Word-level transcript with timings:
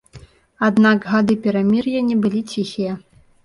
Аднак 0.67 0.97
гады 1.11 1.37
перамір'я 1.45 2.05
не 2.11 2.21
былі 2.27 2.45
ціхія. 2.51 3.01